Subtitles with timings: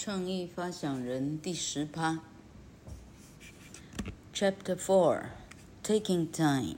[0.00, 2.20] 创意发想人第十趴。
[4.32, 5.30] Chapter Four,
[5.82, 6.76] Taking Time.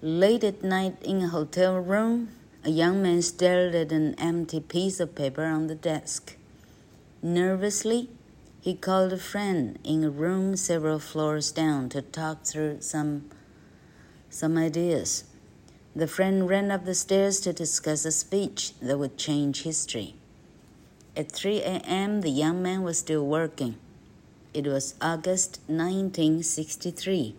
[0.00, 2.28] Late at night in a hotel room,
[2.64, 6.36] a young man stared at an empty piece of paper on the desk.
[7.22, 8.08] Nervously,
[8.60, 13.28] he called a friend in a room several floors down to talk through some
[14.30, 15.24] some ideas.
[15.94, 20.14] The friend ran up the stairs to discuss a speech that would change history.
[21.16, 23.76] At 3 a.m., the young man was still working.
[24.54, 27.34] It was August 1963,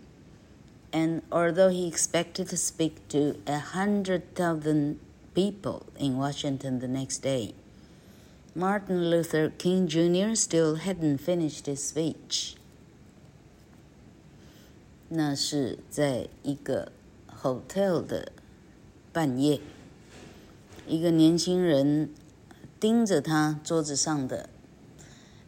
[0.92, 5.00] and although he expected to speak to a hundred thousand
[5.34, 7.56] people in Washington the next day,
[8.56, 10.36] Martin Luther King Jr.
[10.36, 12.56] still hadn't finished his speech.
[15.10, 16.92] 那是在一个
[17.42, 18.32] hotel 的
[19.12, 19.60] 半夜，
[20.88, 22.10] 一个年轻人。
[22.81, 24.49] 盯着他桌子上的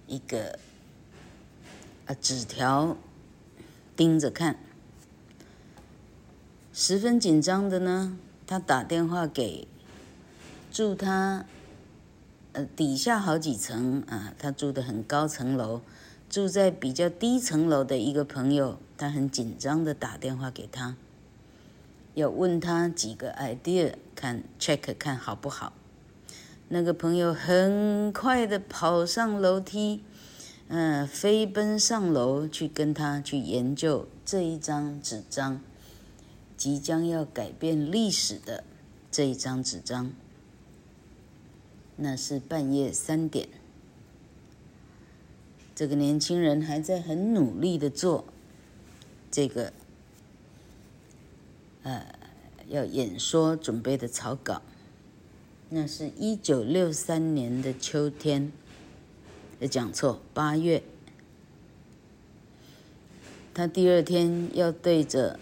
[0.07, 0.59] 一个
[2.07, 2.96] 啊纸条，
[3.96, 4.59] 盯着看，
[6.73, 8.18] 十分紧张的呢。
[8.46, 9.68] 他打电话给
[10.73, 11.45] 住他
[12.52, 15.83] 呃底下好几层啊，他住的很高层楼，
[16.29, 20.96] 住在比较低层楼的一个朋友，他很紧张的打电话给他，
[22.15, 25.73] 要问他几个 idea，看 check 看好不好。
[26.73, 30.04] 那个朋友很快的跑上楼梯，
[30.68, 35.60] 嗯、呃，飞奔上楼去跟他去研究这一张纸张，
[36.57, 38.62] 即将要改变历史的
[39.10, 40.12] 这一张纸张。
[41.96, 43.49] 那是半夜三点，
[45.74, 48.27] 这个年轻人还在很努力的做
[49.29, 49.73] 这个，
[51.82, 52.15] 呃，
[52.68, 54.62] 要演说准备的草稿。
[55.73, 58.51] 那是一九六三年的秋天，
[59.71, 60.82] 讲错，八月。
[63.54, 65.38] 他第二天要对着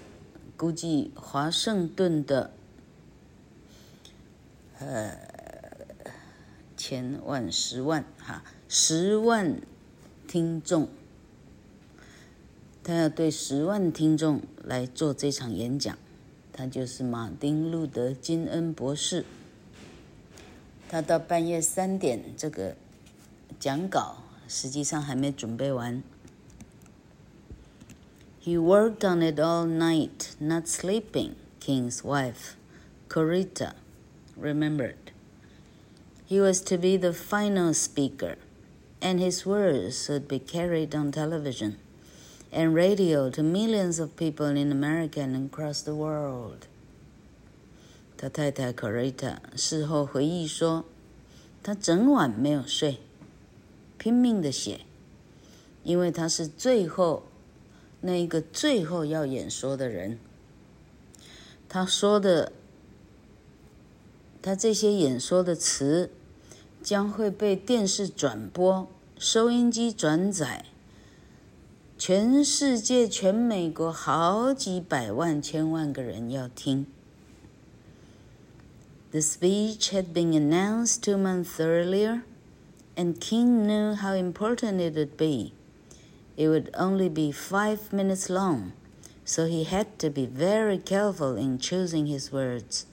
[0.54, 2.50] 估计华盛顿的
[4.78, 5.16] 呃
[6.76, 9.62] 千万十万哈十万
[10.26, 10.91] 听众，
[12.84, 15.97] 他要对十万听众来做这场演讲，
[16.53, 19.24] 他就是马丁路德金恩博士。
[20.89, 22.75] 他到半夜三点，这个
[23.59, 24.17] 讲稿
[24.47, 26.03] 实际上还没准备完。
[28.44, 31.35] He worked on it all night, not sleeping.
[31.59, 32.56] King's wife,
[33.07, 33.73] Corita,
[34.38, 35.13] remembered.
[36.28, 38.35] He was to be the final speaker,
[39.00, 41.78] and his words would be carried on television
[42.51, 46.67] and radio to millions of people in America and across the world.
[48.20, 50.84] 他太太 Coretta 事后回忆说
[51.62, 52.98] ：“他整晚没有睡，
[53.96, 54.80] 拼命的写，
[55.84, 57.22] 因为他是最后
[58.00, 60.18] 那一个最后要演说的人。
[61.68, 62.50] 他说的，
[64.42, 66.10] 他这些演说的词
[66.82, 70.64] 将会被电视转播、收音机转载，
[71.96, 76.84] 全世界、全美国好几百万、千万个人要听。”
[79.10, 82.24] The speech had been announced two months earlier,
[82.94, 85.54] and King knew how important it would be.
[86.36, 88.74] It would only be five minutes long,
[89.24, 92.84] so he had to be very careful in choosing his words.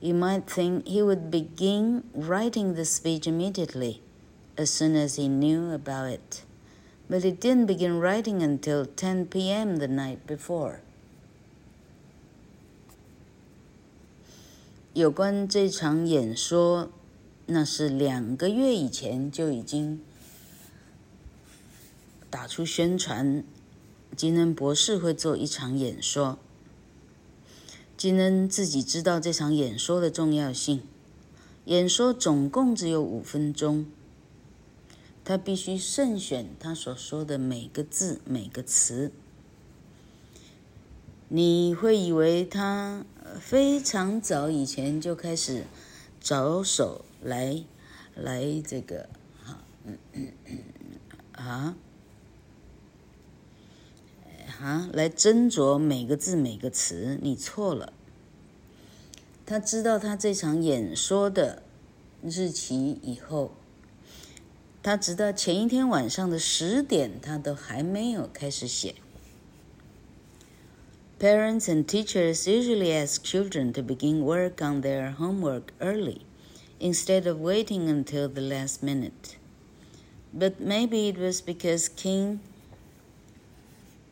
[0.00, 4.02] You might think he would begin writing the speech immediately,
[4.56, 6.44] as soon as he knew about it,
[7.10, 9.78] but he didn't begin writing until 10 p.m.
[9.78, 10.82] the night before.
[14.94, 16.88] 有关这场演说，
[17.46, 20.00] 那是两个月以前就已经
[22.30, 23.42] 打出宣传，
[24.16, 26.38] 金恩博士会做一场演说。
[27.96, 30.82] 金恩自己知道这场演说的重要性，
[31.64, 33.86] 演说总共只有五分钟，
[35.24, 39.10] 他必须慎选他所说的每个字每个词。
[41.26, 43.04] 你会以为他
[43.40, 45.64] 非常早以前就开始
[46.20, 47.64] 着手来
[48.14, 49.08] 来这个
[49.42, 50.58] 哈嗯嗯嗯
[51.32, 51.76] 啊
[54.60, 57.92] 啊来斟酌每个字每个词，你错了。
[59.46, 61.62] 他知道他这场演说的
[62.22, 63.52] 日期以后，
[64.82, 68.94] 他直到前一天晚上的十点，他都还没有开始写。
[71.20, 76.22] Parents and teachers usually ask children to begin work on their homework early,
[76.80, 79.36] instead of waiting until the last minute.
[80.32, 82.40] But maybe it was because King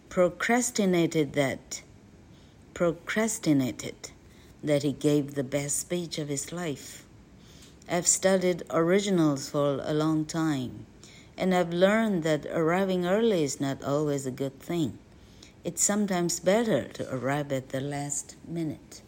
[0.08, 1.82] procrastinated that,
[2.72, 4.10] procrastinated
[4.62, 7.04] that he gave the best speech of his life.
[7.90, 10.86] I've studied originals for a long time,
[11.36, 14.98] and I've learned that arriving early is not always a good thing.
[15.64, 19.02] It's sometimes better to arrive at the last minute.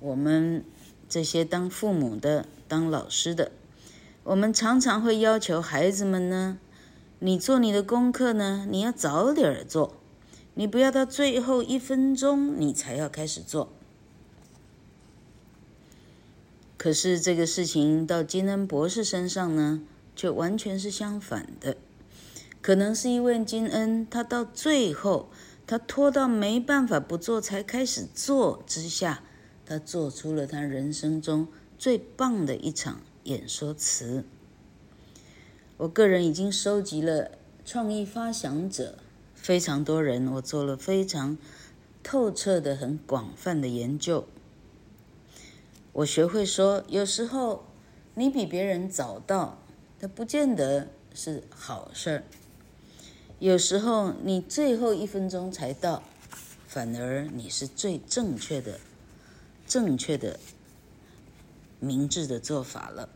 [0.00, 0.64] 我们
[1.08, 3.52] 这些当父母的、当老师的，
[4.24, 6.58] 我们常常会要求孩子们呢，
[7.20, 9.94] 你做你的功课呢，你要早点做，
[10.54, 13.72] 你不要到最后一分钟你才要开始做。
[16.76, 19.82] 可是这个事情到金恩博士身上呢，
[20.16, 21.76] 却完全是相反的。
[22.62, 25.28] 可能是因为金恩他到最后，
[25.66, 29.22] 他拖到没办法不做才开始做之下。
[29.66, 31.48] 他做出了他人生中
[31.78, 34.24] 最棒的一场演说词。
[35.78, 37.32] 我个人已经收集了
[37.64, 38.98] 创意发想者
[39.34, 41.38] 非常多人，我做了非常
[42.02, 44.26] 透彻的、很广泛的研究。
[45.92, 47.64] 我学会说，有时候
[48.14, 49.58] 你比别人早到，
[49.98, 52.22] 它不见得是好事儿；
[53.41, 56.03] 有时候你最后一分钟才到，
[56.67, 58.79] 反而你是最正确的。
[59.67, 60.39] 正确的、
[61.81, 63.09] 明智的做法了。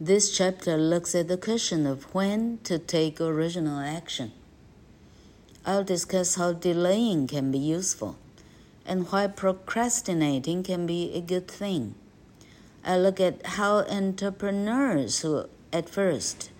[0.00, 4.30] This chapter looks at the question of when to take original action.
[5.64, 8.14] I'll discuss how delaying can be useful
[8.86, 11.94] and why procrastinating can be a good thing.
[12.84, 16.50] I look at how entrepreneurs who at first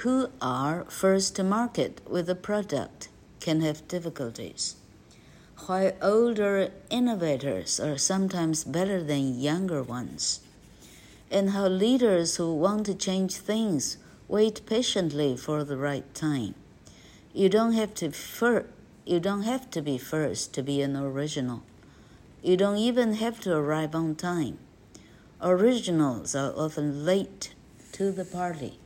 [0.00, 3.08] who are first to market with a product
[3.40, 4.76] can have difficulties
[5.64, 10.40] why older innovators are sometimes better than younger ones,
[11.30, 13.96] and how leaders who want to change things
[14.28, 16.54] wait patiently for the right time.
[17.32, 18.66] You don't have to fir-
[19.04, 21.62] you don't have to be first to be an original.
[22.42, 24.58] You don't even have to arrive on time.
[25.40, 27.54] Originals are often late
[27.92, 28.78] to the party.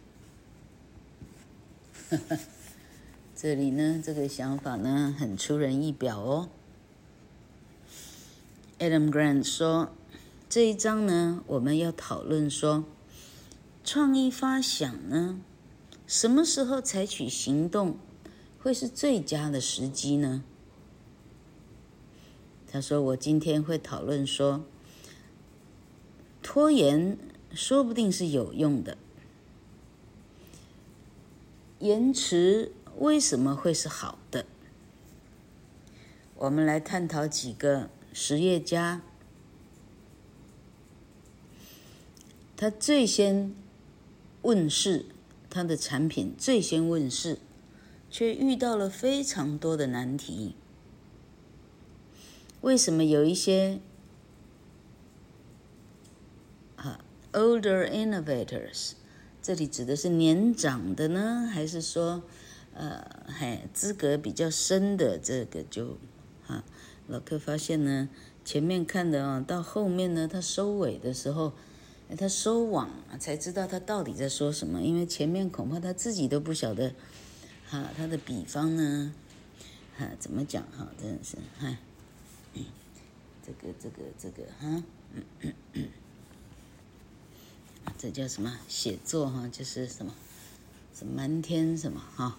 [3.37, 6.49] 这里呢，这个想法呢，很出人意表哦。
[8.79, 9.93] Adam Grant 说
[10.49, 12.85] ：“这一章呢，我们要讨论说，
[13.85, 15.39] 创意发想呢，
[16.07, 17.97] 什么时候采取行动
[18.59, 20.43] 会是最佳的时机呢？”
[22.67, 24.65] 他说：“我今天会讨论说，
[26.43, 27.17] 拖延
[27.53, 28.97] 说不定是有用的，
[31.81, 34.47] 延迟为什么会是好的？
[36.37, 39.03] 我们来探讨几个。”实业家，
[42.57, 43.55] 他最先
[44.43, 45.07] 问世，
[45.49, 47.39] 他的产品最先问世，
[48.11, 50.57] 却遇到了非常多的难题。
[52.63, 53.79] 为什么有一些
[56.75, 58.95] 啊 older innovators，
[59.43, 62.23] 这里指的是年长的呢，还是说
[62.75, 65.99] 呃，嘿资格比较深的这个就
[66.47, 66.65] 啊？
[67.09, 68.09] 老客发现呢，
[68.45, 71.53] 前面看的啊，到后面呢，他收尾的时候，
[72.17, 76.95] 他收网才知道他到底在说什么，因为前面恐怕他自己都不晓得，
[77.67, 79.13] 哈，他的比方呢，
[79.97, 81.77] 哈，怎么讲哈，真的是，哈，
[83.45, 84.83] 这个这个这个哈，
[85.15, 85.89] 嗯嗯嗯，
[88.01, 90.15] 这叫什么写作哈，就是什么，
[90.95, 92.39] 什么满天什么哈，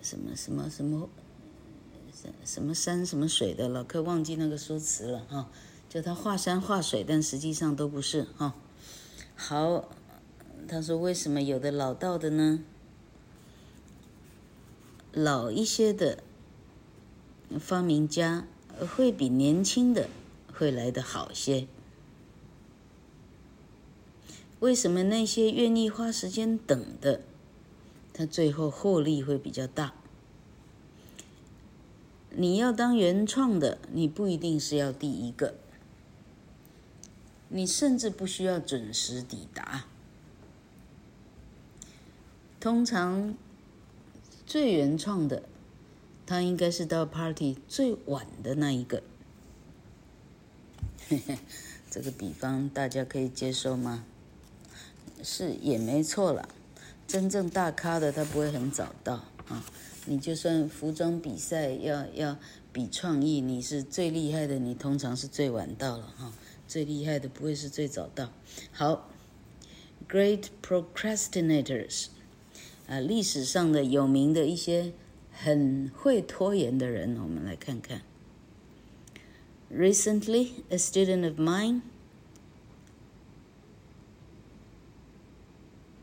[0.00, 1.08] 什么什么什么。
[2.14, 5.48] 什么什么山什么水的，老柯忘记那个说辞了哈。
[5.88, 8.54] 就他画山画水，但实际上都不是哈。
[9.34, 9.88] 好，
[10.68, 12.60] 他说为什么有的老道的呢？
[15.10, 16.22] 老一些的
[17.58, 18.46] 发明家
[18.94, 20.08] 会比年轻的
[20.52, 21.66] 会来得好些。
[24.62, 27.20] 为什么那些愿意花时间等的，
[28.14, 29.92] 他最后获利会比较大？
[32.30, 35.56] 你要当原创的，你不一定是要第一个，
[37.48, 39.86] 你甚至不需要准时抵达。
[42.60, 43.34] 通常
[44.46, 45.42] 最原创的，
[46.24, 49.02] 他应该是到 party 最晚的那一个。
[51.08, 51.38] 嘿 嘿
[51.90, 54.04] 这个比方大家可以接受吗？
[55.22, 56.48] 是也没错了，
[57.06, 59.64] 真正大咖的他不会很早到啊。
[60.06, 62.36] 你就算服装比赛要要
[62.72, 66.32] 比创意，你是最厉害的，你通常是最晚到了哈。
[66.66, 68.32] 最厉害的不会是最早到。
[68.72, 69.10] 好
[70.08, 72.06] ，Great procrastinators，
[72.88, 74.92] 啊，历史上的有名的一些
[75.30, 78.02] 很会拖延的人，我们来看看。
[79.70, 81.82] Recently, a student of mine,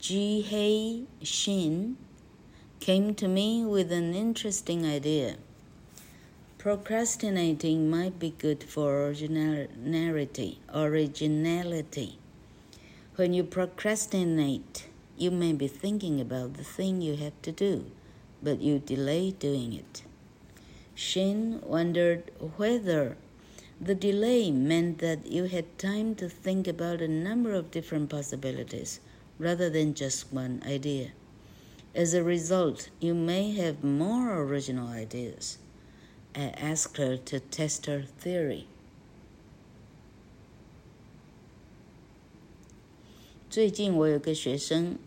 [0.10, 1.96] Ji-Hei Shin,
[2.80, 5.36] came to me with an interesting idea.
[6.58, 10.62] Procrastinating might be good for originality.
[10.74, 12.18] Originality.
[13.18, 17.92] When you procrastinate, you may be thinking about the thing you have to do,
[18.42, 20.02] but you delay doing it.
[20.96, 23.16] Shin wondered whether
[23.80, 29.00] the delay meant that you had time to think about a number of different possibilities
[29.39, 31.13] rather than just one idea.
[31.95, 35.59] As a result, you may have more original ideas.
[36.35, 38.67] I asked her to test her theory.
[43.49, 44.99] 最近我有个学生，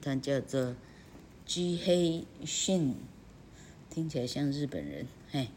[0.00, 0.74] 他叫做
[1.46, 2.94] Ji-Hei Shin，
[3.90, 5.06] 听起来像日本人。
[5.30, 5.48] 嘿，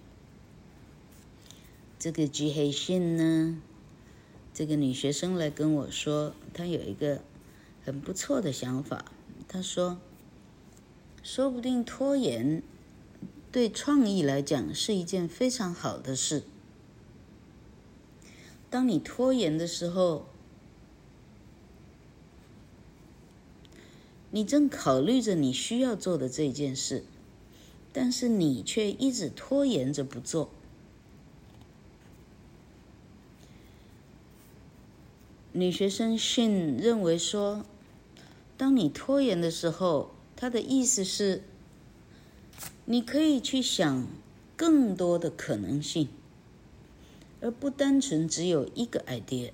[1.98, 3.62] 这个 Ji-Hei Shin 呢，
[4.54, 7.22] 这个女学生来跟我说，她有一个
[7.91, 9.05] 很不错的想法。
[9.49, 9.99] 他说，
[11.25, 12.63] 说不定拖延。
[13.51, 16.45] 对创意来讲是一件非常好的事。
[18.71, 20.27] 当你拖延的时候，
[24.31, 27.03] 你正考虑着你需要做的这件事，
[27.93, 30.51] 但是你却一直拖延着不做。
[35.53, 37.65] 女学生信认为说，
[38.61, 41.43] 当你拖延的时候，她的意思是。
[42.85, 44.07] 你可以去想
[44.57, 46.09] 更多的可能性，
[47.41, 49.53] 而不单纯只有一个 idea。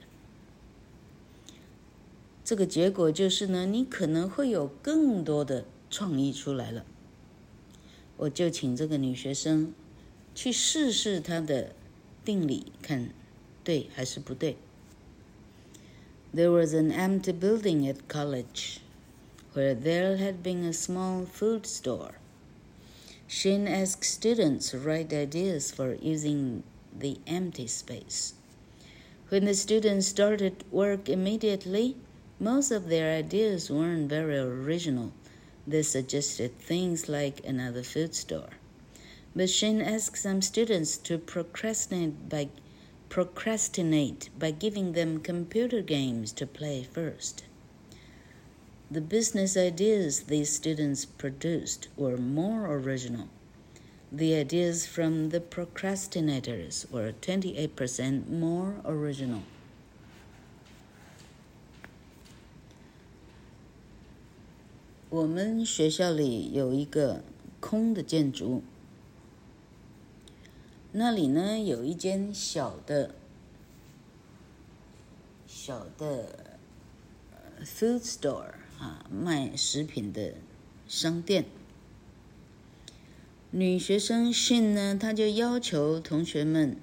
[2.43, 6.87] 这个结果就是呢，你可能会有更多的创意出来了。
[8.17, 9.75] 我就请这个女学生
[10.35, 11.73] 去试试她的
[12.25, 13.11] 定理，看
[13.63, 14.57] 对还是不对。
[16.35, 18.79] There was an empty building at college,
[19.57, 22.17] where there had been a small food store.
[23.27, 26.63] Shin asked students to write ideas for using
[26.95, 28.35] the empty space.
[29.31, 31.97] When the students started work immediately,
[32.39, 35.13] most of their ideas weren't very original.
[35.67, 38.51] They suggested things like another food store.
[39.35, 42.51] But Shin asked some students to procrastinate by,
[43.09, 47.46] procrastinate by giving them computer games to play first.
[48.92, 53.30] The business ideas these students produced were more original.
[54.12, 59.44] The ideas from the procrastinators were 28% more original.
[65.10, 67.24] 我们学校里有一个
[67.62, 68.62] 空的建筑，
[70.92, 73.16] 那里呢有一间小的、
[75.48, 76.58] 小的
[77.63, 78.56] food store。
[78.78, 80.35] 啊，卖食品的
[80.87, 81.47] 商店。
[83.50, 86.76] 女学生信呢，她就要求同学们，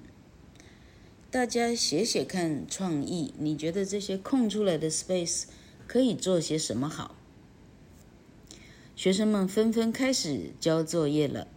[1.30, 3.34] 大家写写看创意。
[3.38, 5.44] 你觉得这些空出来的 space
[5.86, 7.16] 可以做些什么好？
[8.96, 11.48] 学生们纷纷开始交作业了。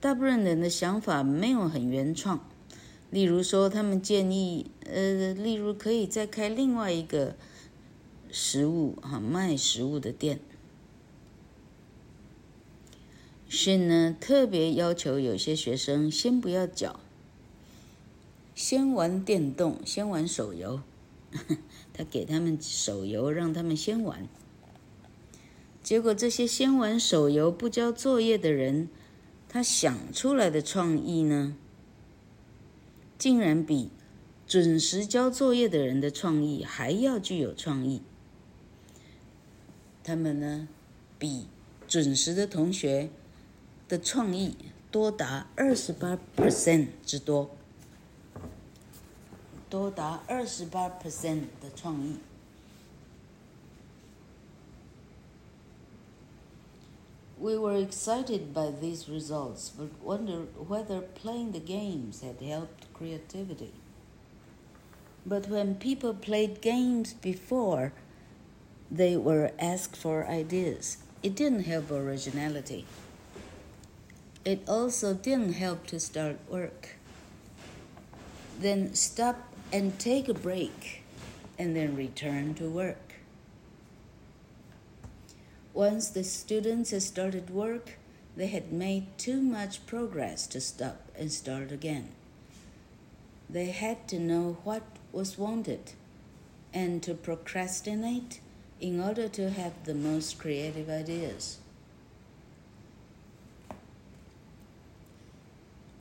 [0.00, 2.48] 大部分人的想法没有很原创，
[3.10, 7.36] 例如说，他们建议，呃，例如可以再开另外一个。
[8.36, 10.40] 食物哈，卖食物的店。
[13.48, 16.98] 训呢，特别要求有些学生先不要搅，
[18.52, 20.82] 先玩电动，先玩手游。
[21.94, 24.26] 他给他们手游，让他们先玩。
[25.84, 28.88] 结果这些先玩手游不交作业的人，
[29.48, 31.56] 他想出来的创意呢，
[33.16, 33.90] 竟然比
[34.44, 38.02] 准时交作业的人的创意还要具有创意。
[40.03, 40.67] 他们呢，
[41.17, 41.47] 比
[41.87, 43.09] 准时的同学
[43.87, 44.55] 的创意
[44.91, 47.51] 多达二十八 percent 之多，
[49.69, 52.17] 多达二十八 percent 的创意。
[57.41, 63.71] We were excited by these results, but wondered whether playing the games had helped creativity.
[65.25, 67.93] But when people played games before,
[68.96, 70.98] they were asked for ideas.
[71.22, 72.86] It didn't help originality.
[74.44, 76.90] It also didn't help to start work.
[78.60, 79.36] Then stop
[79.72, 81.02] and take a break,
[81.58, 83.14] and then return to work.
[85.72, 87.98] Once the students had started work,
[88.36, 92.10] they had made too much progress to stop and start again.
[93.50, 95.92] They had to know what was wanted
[96.72, 98.38] and to procrastinate
[98.80, 101.56] in order to have the most creative ideas.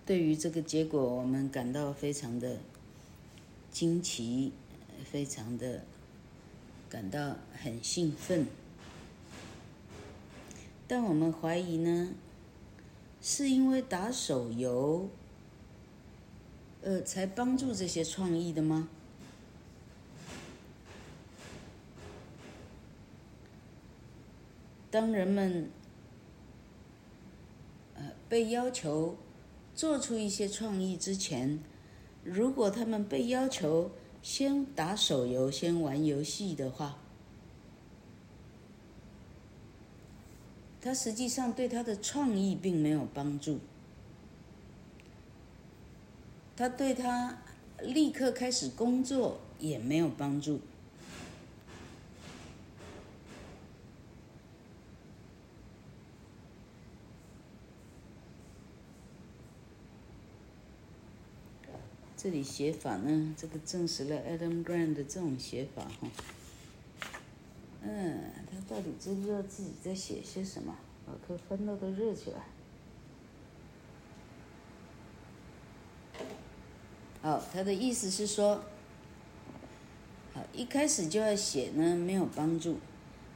[0.06, 2.58] 对于这个结果，我们感到非常的
[3.72, 4.52] 惊奇，
[5.10, 5.86] 非常的
[6.90, 8.46] 感到很兴奋。
[10.86, 12.14] 但我们怀疑呢，
[13.22, 15.08] 是因为打手游，
[16.82, 18.90] 呃，才帮助这些创意的吗？
[24.94, 25.72] 当人们，
[27.96, 29.18] 呃，被要求。
[29.74, 31.58] 做出一些创意之前，
[32.24, 33.90] 如果他们被要求
[34.22, 37.00] 先打手游、先玩游戏的话，
[40.80, 43.60] 他实际上对他的创意并没有帮助，
[46.56, 47.40] 他对他
[47.82, 50.60] 立刻开始工作也没有帮助。
[62.24, 66.08] 这里写法呢，这个证实了 Adam Grant 的这种写法哈。
[67.82, 70.74] 嗯，他到底知不知道自己在写些什么？
[71.06, 72.38] 把课翻到都热起来。
[77.22, 78.64] 好，他的意思是说，
[80.34, 82.78] 好，一开始就要写呢，没有帮助，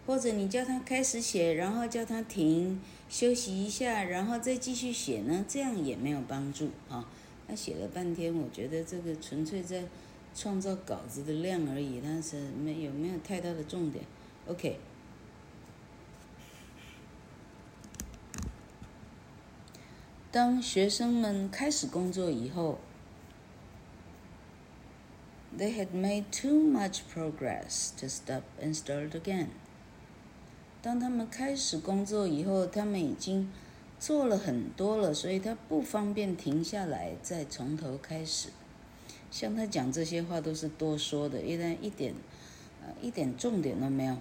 [0.05, 7.05] 或者你叫他开始写，然后叫他停，休息一下，然后再继续写呢，这样也没有帮助啊。
[7.47, 9.85] 他写了半天，我觉得这个纯粹在
[10.35, 14.03] 创造稿子的量而已，但是没有没有太大的重点。
[14.47, 14.77] OK，
[20.29, 22.79] 当学生们开始工作以后
[25.57, 29.47] ，They had made too much progress to stop and start again。
[30.81, 33.49] 当他们开始工作以后，他们已经。
[33.99, 38.49] 做了很多了，所以他不方便停下来再从头开始。
[39.29, 42.13] 像他讲这些话都是多说的，一点一点，
[42.81, 44.17] 呃，一点重点都没有。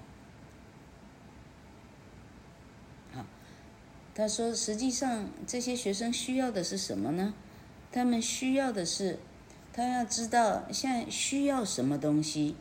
[3.12, 3.24] 好，
[4.14, 7.34] 他说，实际上这些学生需要的是什么呢？
[7.92, 9.18] 他们需要的是，
[9.72, 12.56] 他要知道现在需要什么东西。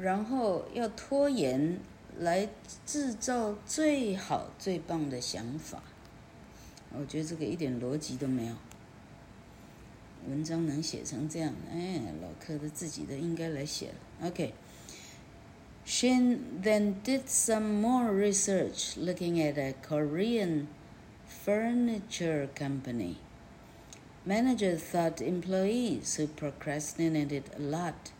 [0.00, 1.78] 然后要拖延
[2.18, 2.48] 来
[2.86, 5.82] 制造最好最棒的想法，
[6.98, 8.54] 我觉得这个一点逻辑都没有。
[10.28, 14.28] 文章能写成这样，哎，老柯的自己的应该来写了。
[14.28, 20.68] OK。Shin then did some more research looking at a Korean
[21.26, 23.16] furniture company.
[24.24, 28.12] Manager thought employees who procrastinated a lot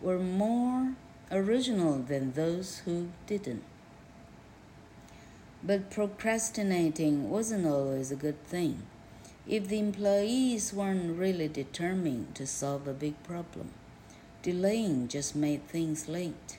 [0.00, 0.94] were more
[1.32, 3.62] original than those who didn't.
[5.62, 8.82] But procrastinating wasn't always a good thing.
[9.46, 13.70] If the employees weren't really determined to solve a big problem,
[14.42, 16.58] delaying just made things late.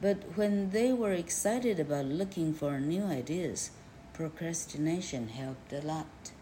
[0.00, 3.70] But when they were excited about looking for new ideas,
[4.12, 6.32] procrastination helped a lot.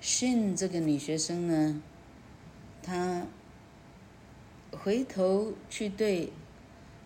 [0.00, 1.80] Shin 这个女学生呢，
[2.82, 3.26] 她。
[4.71, 6.31] 回头去对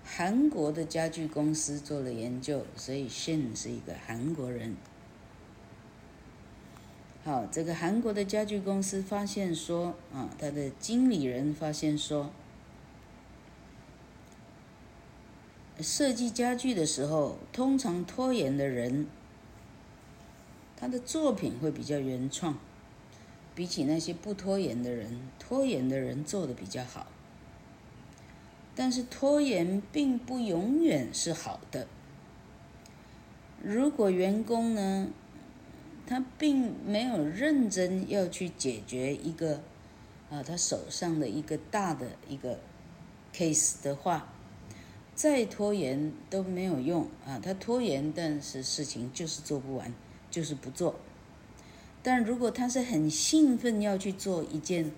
[0.03, 4.75] 韩国的家具公司做了研究，所以 Shin 是一个韩国人。
[7.23, 12.31] 好，这个韩国的家具公司发现说，啊，他的经理人发现说，
[15.79, 19.07] 设计家具的时候，通常拖延的人，
[20.75, 22.57] 他的作品会比较原创，
[23.55, 27.07] 比起那些不拖延的人，拖延的人做的比较好。
[28.75, 31.87] 但是拖延并不永远是好的。
[33.61, 35.09] 如果员工呢，
[36.07, 39.61] 他并没有认真要去解决一个
[40.31, 42.59] 啊，他手上的一个大的一个
[43.33, 44.33] case 的话，
[45.13, 47.39] 再拖延都没有用啊。
[47.39, 49.93] 他拖延，但是事情就是做不完，
[50.31, 50.95] 就是不做。
[52.01, 54.91] 但如果他是很兴奋要去做一件。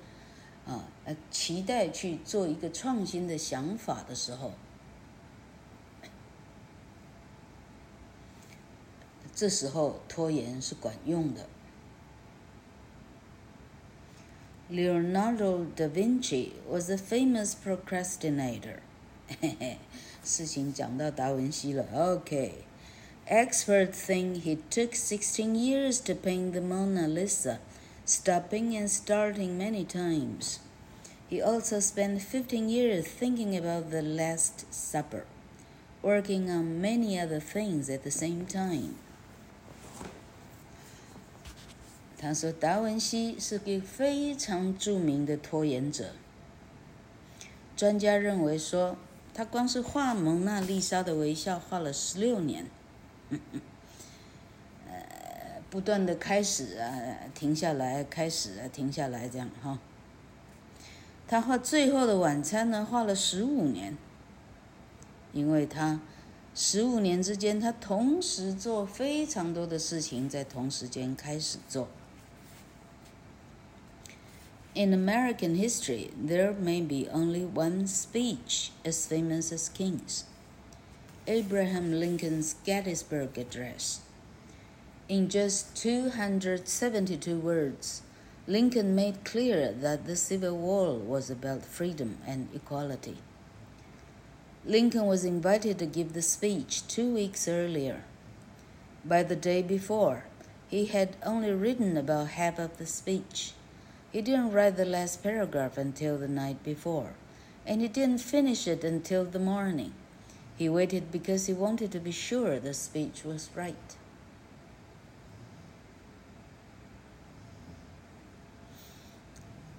[0.65, 4.53] 啊，呃，期待去做一个创新的想法的时候，
[9.35, 11.47] 这时候拖延是管用的。
[14.71, 18.79] Leonardo da Vinci was a famous procrastinator.
[19.27, 19.77] 嘿嘿，
[20.23, 21.85] 事情讲到达文西了。
[21.93, 27.59] OK，experts think he took 16 years to paint the Mona Lisa,
[28.04, 30.60] stopping and starting many times.
[31.28, 35.24] He also spent 15 years thinking about the Last Supper,
[36.02, 38.94] working on many other things at the same time.
[42.18, 46.12] 他说，达文西是个非常着名的拖延者。
[47.76, 48.96] 专家认为说，
[49.32, 52.66] 他光是画蒙娜丽莎的微笑画了十六年。
[55.75, 56.89] 不断的开始啊，
[57.33, 59.77] 停下来，开始啊，停下来，这样哈。
[61.27, 63.97] 他画《最后的晚餐》呢，画了十五年，
[65.33, 65.99] 因为他
[66.53, 71.89] 十五年之间，他同时做非常多的事情，在同时间开始做。
[74.75, 80.21] In American history, there may be only one speech as famous as King's.
[81.25, 84.04] Abraham Lincoln's Gettysburg Address.
[85.07, 88.01] In just 272 words,
[88.47, 93.17] Lincoln made clear that the Civil War was about freedom and equality.
[94.65, 98.03] Lincoln was invited to give the speech two weeks earlier.
[99.05, 100.23] By the day before,
[100.69, 103.53] he had only written about half of the speech.
[104.11, 107.13] He didn't write the last paragraph until the night before,
[107.63, 109.93] and he didn't finish it until the morning.
[110.57, 113.95] He waited because he wanted to be sure the speech was right.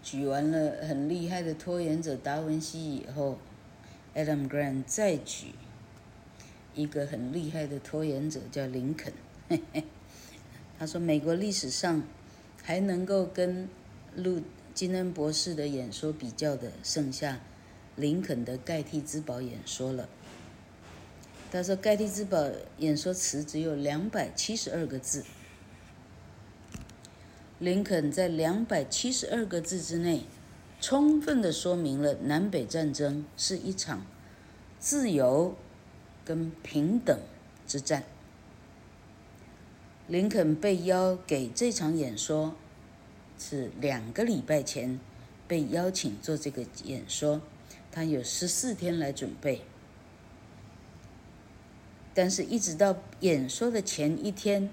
[0.06, 3.38] 举完了很厉害的拖延者达文西以后
[4.14, 5.46] ，Adam Grant 再举
[6.76, 9.12] 一个很厉害的拖延者叫林肯。
[10.78, 12.04] 他说，美国历史上
[12.62, 13.68] 还能够跟
[14.14, 14.40] 路
[14.72, 17.40] 金恩博士的演说比较的，剩下
[17.96, 20.08] 林肯的盖蒂兹堡演说了。
[21.50, 25.24] 他说：“盖蒂兹堡演说词只有两百七十二个字。
[27.58, 30.24] 林肯在两百七十二个字之内，
[30.80, 34.04] 充分的说明了南北战争是一场
[34.78, 35.54] 自由
[36.24, 37.18] 跟平等
[37.66, 38.04] 之战。
[40.06, 42.54] 林肯被邀给这场演说，
[43.38, 45.00] 是两个礼拜前
[45.48, 47.40] 被邀请做这个演说，
[47.90, 49.62] 他有十四天来准备。”
[52.12, 54.70] 但是，一直到演说的前一天，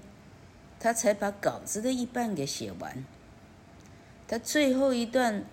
[0.78, 3.04] 他才把稿子的一半给写完。
[4.26, 5.44] 他最后一段，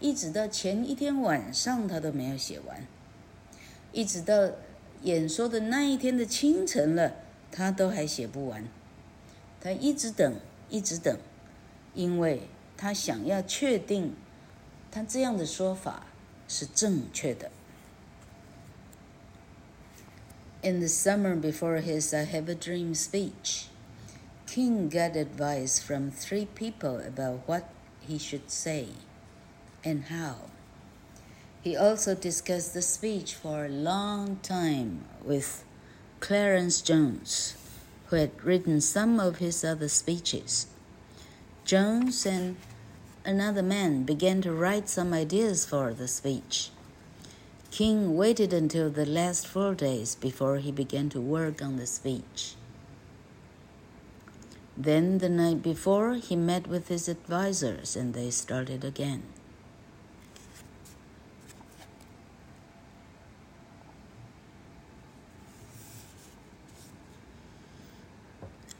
[0.00, 2.86] 一直到前一天晚上，他都没有写完。
[3.92, 4.50] 一直到
[5.02, 7.14] 演说的那一天的清晨了，
[7.52, 8.64] 他都还写不完。
[9.60, 10.34] 他一直等，
[10.68, 11.18] 一直等，
[11.94, 14.14] 因为他想要确定，
[14.90, 16.06] 他这样的说法
[16.48, 17.50] 是正确的。
[20.62, 23.66] In the summer before his I Have a Dream speech,
[24.54, 28.86] King got advice from three people about what he should say
[29.82, 30.36] and how.
[31.60, 35.64] He also discussed the speech for a long time with
[36.20, 37.56] Clarence Jones,
[38.06, 40.68] who had written some of his other speeches.
[41.64, 42.54] Jones and
[43.24, 46.70] another man began to write some ideas for the speech.
[47.72, 52.54] King waited until the last four days before he began to work on the speech.
[54.76, 59.20] Then, the night before, he met with his advisors and they started again.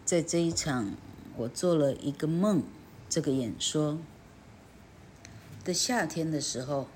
[0.04, 0.96] 在这一场，
[1.36, 2.62] 我做了一个梦，
[3.08, 3.98] 这个演说
[5.64, 6.88] 的夏天的时候。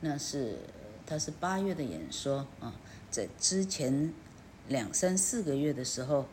[0.00, 0.58] 那是，
[1.04, 2.74] 他是八月的演说啊，
[3.10, 4.12] 在之前
[4.68, 6.26] 两三四个月的时候，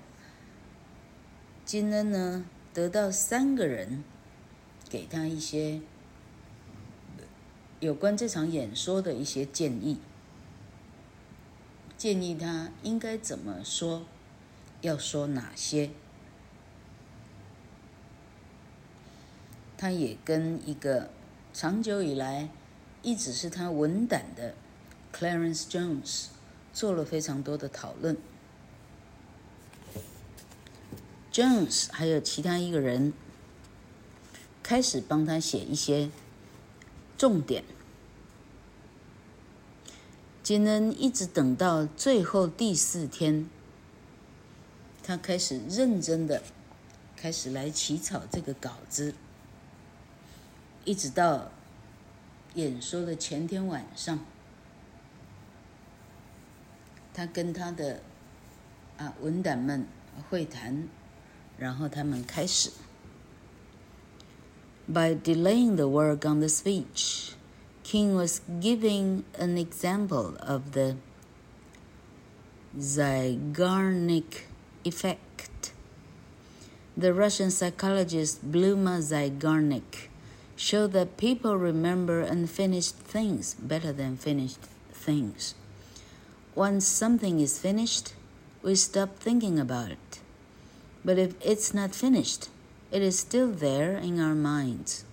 [1.66, 4.04] 金恩呢得到三个人
[4.90, 5.82] 给他一些
[7.80, 10.00] 有关这场演说的一些建议，
[11.98, 14.06] 建议他应该怎么说，
[14.82, 15.90] 要说哪些。
[19.78, 21.10] 他也跟一个
[21.54, 22.50] 长久以来。
[23.06, 24.56] 一直是他文胆的
[25.14, 26.28] Clarence Jones
[26.72, 28.16] 做了非常多的讨论。
[31.34, 33.12] Jones 还有其他一个人
[34.62, 36.12] 开始帮他写一些
[37.18, 37.64] 重点。
[40.44, 43.50] 金恩一直等到最后第四天，
[45.02, 46.44] 他开始认真的
[47.16, 49.16] 开始来起草这个稿子，
[50.86, 51.50] 一直到
[52.54, 54.20] 演说的前天晚上，
[57.12, 58.02] 他跟他的
[58.98, 59.88] 啊文胆们
[60.30, 60.88] 会谈，
[61.59, 62.71] 然后他们开始。
[64.89, 67.33] By delaying the work on the speech,
[67.85, 70.97] King was giving an example of the
[72.77, 74.45] Zeigarnik
[74.85, 75.73] effect.
[76.97, 80.09] The Russian psychologist Bluma Zygarnik
[80.57, 84.61] showed that people remember unfinished things better than finished
[84.93, 85.55] things.
[86.55, 88.15] Once something is finished,
[88.63, 90.12] we stop thinking about it.
[91.05, 92.49] But if it's not finished,
[92.91, 95.05] it is still there in our minds.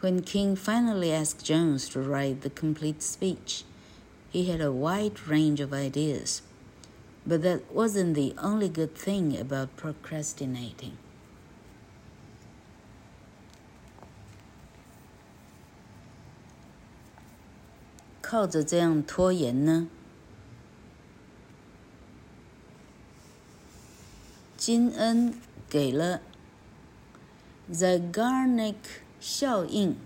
[0.00, 3.64] When King finally asked Jones to write the complete speech,
[4.30, 6.42] he had a wide range of ideas.
[7.26, 10.96] But that wasn't the only good thing about procrastinating.
[18.20, 19.88] 靠着这样拖延呢，
[24.65, 25.33] 金恩
[25.69, 26.21] 给了
[27.69, 28.75] Zeigarnik
[29.19, 29.97] 效应，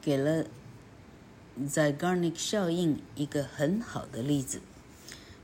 [0.00, 0.46] 给了
[1.60, 4.62] Zeigarnik 效应一个很好的例子。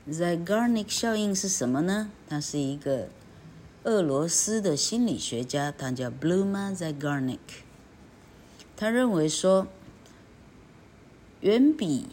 [0.09, 2.09] Zeigarnik 效应是什么呢？
[2.27, 3.09] 他是一个
[3.83, 7.37] 俄罗斯的心理学家，他叫 Bluma Zeigarnik。
[8.75, 9.67] 他认为说，
[11.41, 12.07] 远比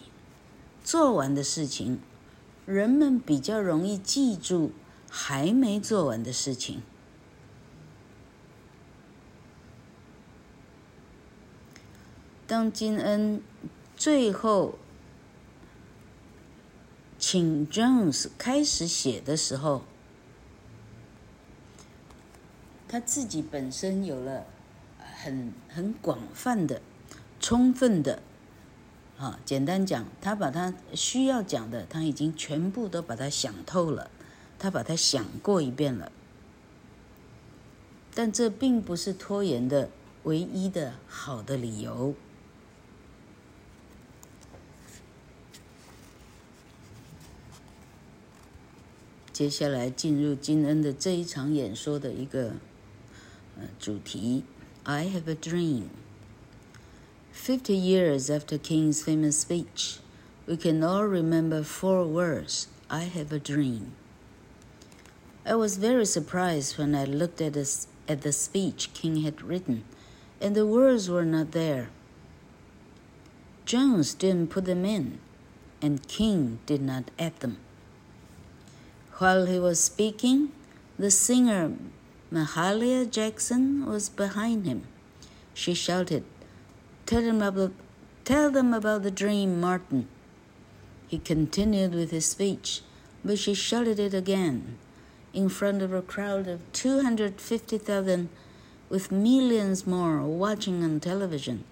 [0.85, 1.99] 做完的事情，
[2.67, 4.73] 人们比较容易记住。
[5.09, 6.83] 还没做完的事情。
[12.47, 13.41] 当金恩
[13.97, 14.79] 最后
[17.19, 19.85] 请 Jones 开始写的时候，
[22.87, 24.45] 他自己本身有了
[24.99, 26.83] 很很广泛的、
[27.41, 28.23] 充分的，
[29.19, 34.11] 啊，简单讲，他把他需要讲的，他已经全部都把它想透了。
[34.59, 36.11] 他把它想过一遍了，
[38.15, 39.91] 但这并不是拖延的
[40.23, 42.15] 唯一的好的理由。
[49.31, 52.53] 接下来进入金恩的这一场演说的一个
[53.59, 54.43] 呃主题
[54.85, 55.89] ：I have a dream.
[57.37, 59.99] Fifty years after King's famous speech,
[60.47, 63.93] we can all remember four words: I have a dream.
[65.45, 69.85] I was very surprised when I looked at, this, at the speech King had written,
[70.41, 71.91] and the words were not there.
[73.65, 75.21] Jones didn't put them in,
[75.81, 77.59] and King did not add them.
[79.19, 80.51] While he was speaking,
[80.99, 81.77] the singer
[82.33, 84.83] Mahalia Jackson was behind him.
[85.55, 86.25] She shouted,
[87.06, 87.74] Tell them about,
[88.24, 90.08] tell them about the dream, Martin.
[91.08, 92.82] He continued with his speech,
[93.24, 94.78] but she shouted it again
[95.34, 98.30] in front of a crowd of 250,000
[98.90, 101.64] with millions more watching on television,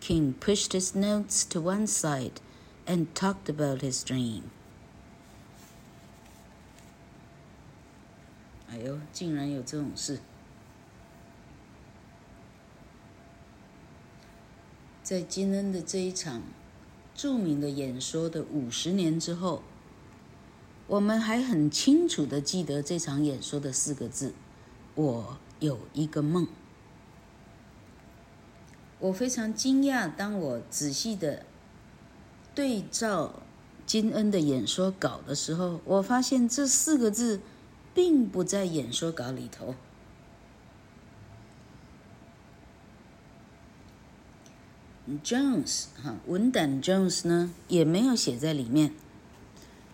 [0.00, 2.40] King pushed his notes to one side
[2.86, 4.50] and talked about his dream.
[8.70, 10.20] 哎呦，竟然有这种事！
[15.11, 16.41] 在金恩的这一场
[17.13, 19.61] 著名的演说的五十年之后。
[20.87, 24.33] 我们还很清楚的记得这场演说的四个字
[24.95, 26.47] ：“我有一个梦。”
[28.99, 31.45] 我非常惊讶，当我仔细的
[32.55, 33.41] 对照
[33.85, 37.41] 金恩的演说稿的时候，我发现这四个字
[37.93, 39.75] 并不在演说稿里头。
[45.23, 48.93] Jones 哈，文胆 Jones 呢，也没有写在里面。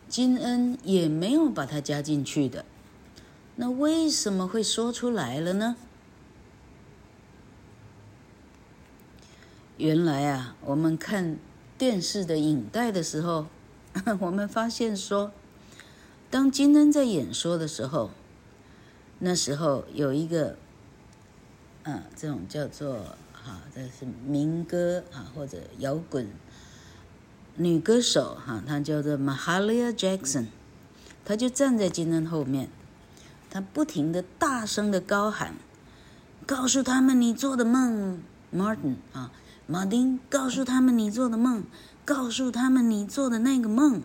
[0.07, 2.63] 金恩也没有把它加进去的，
[3.57, 5.75] 那为什么会说出来了呢？
[9.77, 11.37] 原来啊，我们看
[11.77, 13.47] 电视的影带的时候，
[14.21, 15.33] 我们发现说，
[16.31, 18.09] 当金恩在演说的时候，
[19.19, 20.57] 那时候有一个，
[21.83, 26.27] 啊，这种叫做哈，这是民歌啊，或者摇滚。
[27.55, 30.47] 女歌手哈，她叫做 Mahalia Jackson，
[31.23, 32.69] 她就站在金恩后面，
[33.49, 35.55] 她不停地大声地高喊，
[36.45, 38.21] 告诉他们你做的梦
[38.53, 39.31] ，Martin 啊，
[39.65, 41.63] 马丁，告诉他们你做的梦，
[42.03, 44.01] 告诉他们你做的那个梦，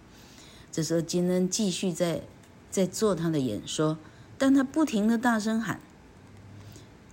[0.72, 2.22] 这时候金恩继续在
[2.70, 3.98] 在做他的演说，
[4.38, 5.78] 但他不停的大声喊。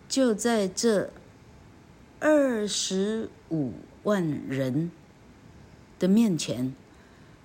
[0.08, 1.12] 就在这
[2.20, 4.92] 二十五万人
[5.98, 6.76] 的面前，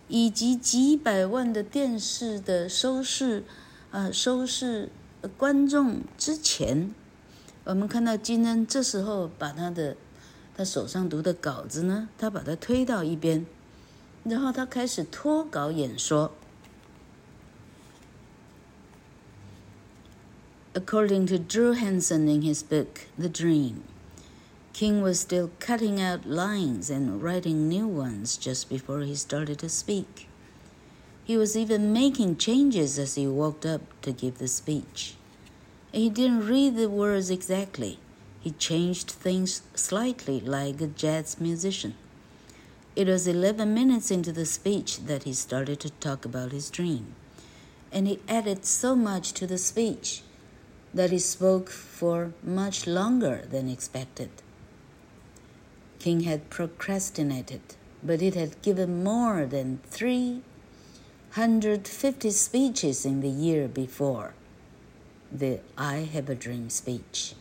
[0.09, 3.45] 以及几百万的电视的收视，
[3.93, 4.91] 呃，收视
[5.37, 6.93] 观众之前，
[7.65, 9.97] 我们看到金恩这时候把他的
[10.57, 13.47] 他手上读的稿子呢，他把它推到一边，
[14.25, 16.33] 然后他开始脱稿演说。
[20.75, 23.75] According to Drew Hansen in his book, The Dream,
[24.75, 29.69] King was still cutting out lines and writing new ones just before he started to
[29.69, 30.29] speak.
[31.23, 35.15] He was even making changes as he walked up to give the speech.
[35.93, 38.01] He didn't read the words exactly.
[38.41, 41.95] He changed things slightly like a jazz musician.
[42.97, 47.15] It was 11 minutes into the speech that he started to talk about his dream.
[47.93, 50.23] And he added so much to the speech
[50.93, 54.31] that he spoke for much longer than expected
[56.04, 57.62] King had procrastinated,
[58.02, 64.34] but it had given more than 350 speeches in the year before
[65.32, 67.34] the I Have a Dream speech.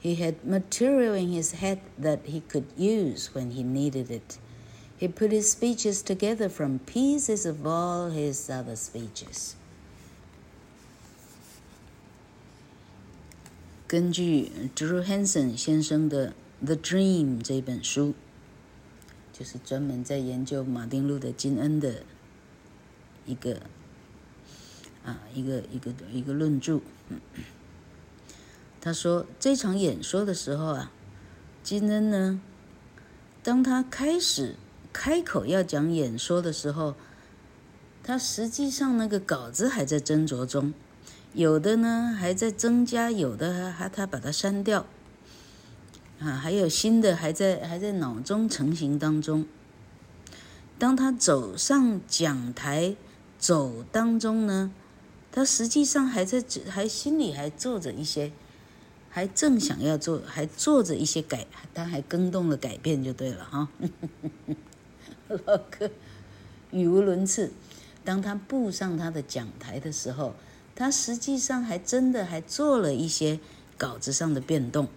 [0.00, 4.38] He had material in his head that he could use when he needed it.
[4.96, 9.56] He put his speeches together from pieces of all his other speeches.
[13.86, 18.15] 根据 Drew Hansen 先生的《 The Dream》这本书，
[19.31, 22.01] 就是专门在研究马丁路德金恩的
[23.27, 23.61] 一个
[25.05, 26.81] 啊一个一个一个论著。
[28.81, 30.91] 他说这场演说的时候啊，
[31.61, 32.41] 金恩呢，
[33.43, 34.55] 当他开始
[34.91, 36.95] 开口要讲演说的时候，
[38.01, 40.73] 他实际上那个稿子还在斟酌中。
[41.33, 44.87] 有的呢还在增加，有的还他把它删掉，
[46.19, 49.45] 啊，还有新的还在还在脑中成型当中。
[50.79, 52.95] 当他走上讲台
[53.37, 54.71] 走当中呢，
[55.31, 58.31] 他实际上还在还心里还做着一些，
[59.09, 63.69] 还正想要做，还做着一些改，他还更动了改变就对了哈。
[65.27, 65.89] 老哥
[66.71, 67.51] 语无伦次，
[68.03, 70.33] 当他步上他的讲台的时候。
[70.79, 73.39] 他实际上还真的还做了一些
[73.79, 74.87] 稿子上的变动，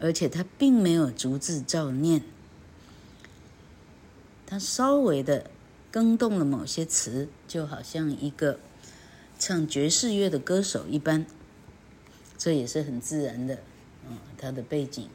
[0.00, 2.22] 而且他并没有逐字照念，
[4.46, 5.50] 他稍微的
[5.90, 8.58] 更动了某些词，就好像一个
[9.38, 11.26] 唱爵士乐的歌手一般，
[12.36, 13.56] 这也是很自然的。
[14.08, 15.08] 啊，他的背景，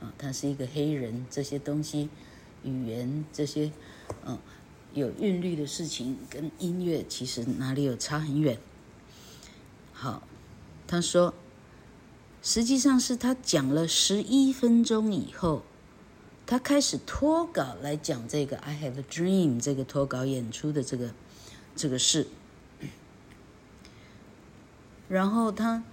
[0.00, 2.08] 啊，他是一个黑人，这些东西，
[2.64, 3.70] 语言这些，
[4.24, 4.40] 啊。
[4.94, 8.58] 有韵律的事情跟音乐其实哪里有差很远。
[9.94, 10.22] 好，
[10.86, 11.32] 他说，
[12.42, 15.62] 实际上是他讲了十一分钟以后，
[16.44, 21.14] 他开始脱稿来讲这个《I Have a Dream》这个脱稿演出的这个
[21.76, 22.26] 这个事。
[25.08, 25.84] 然后他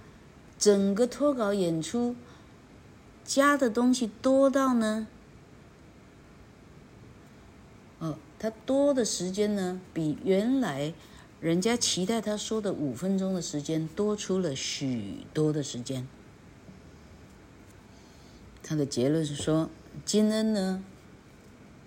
[0.58, 2.16] 整个脱稿演出
[3.24, 5.06] 加的东西多到呢，
[8.00, 8.16] 哦。
[8.40, 10.94] 他多的时间呢，比原来
[11.40, 16.08] 人家期待他说的五分钟的时间多出了许多的时间。
[18.70, 19.68] 他的结论是说，
[20.04, 20.84] 金恩呢，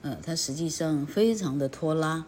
[0.01, 2.25] 呃，他实际上非常的拖拉，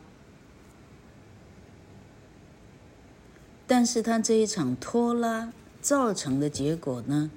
[3.67, 7.29] 但是他这一场拖拉造成的结果呢，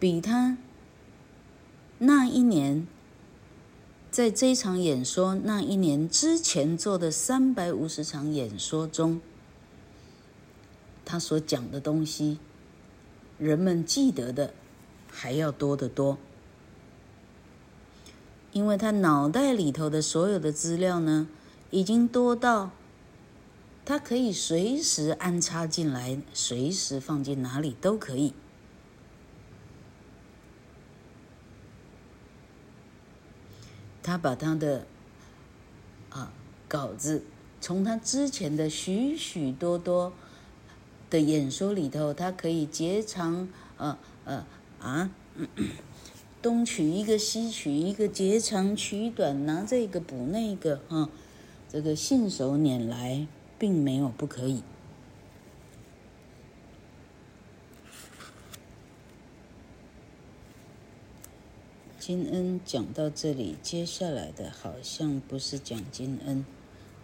[0.00, 0.56] 比他
[1.98, 2.86] 那一年。
[4.10, 9.20] 在这一场演说那一年之前做的三百五十场演说中，
[11.04, 12.38] 他所讲的东西，
[13.36, 14.54] 人们记得的
[15.14, 16.18] 还要多得多。
[18.52, 21.28] 因为他脑袋里头的所有的资料呢，
[21.70, 22.70] 已经多到
[23.84, 28.32] 他可以随时安插进来，随时放进哪里都可以。
[34.02, 34.86] 他把他的
[36.10, 36.30] 啊
[36.68, 37.24] 稿子
[37.60, 40.12] 从他之前的许许多多
[41.08, 43.48] 的演说里头，他可以截长，
[43.78, 44.46] 呃呃
[44.84, 45.10] 啊，
[46.42, 51.08] 东取一个西取一个，截长取短，拿这个补那个，哈，
[51.70, 53.26] 这个信手拈来，
[53.58, 54.62] 并没有不可以。
[61.98, 66.44] 金恩讲到这里，接下来的好像不是讲金恩，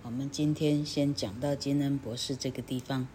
[0.03, 3.09] 我们今天先讲到金恩博士这个地方。